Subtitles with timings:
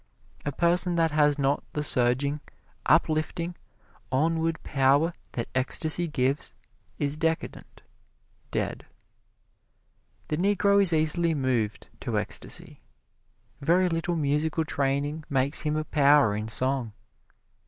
[0.45, 2.41] A people that has not the surging,
[2.87, 3.55] uplifting,
[4.11, 6.55] onward power that ecstasy gives,
[6.97, 7.83] is decadent
[8.49, 8.87] dead.
[10.29, 12.79] The Negro is easily moved to ecstasy.
[13.61, 16.93] Very little musical training makes him a power in song.